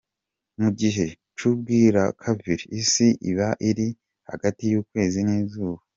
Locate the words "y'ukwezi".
4.71-5.19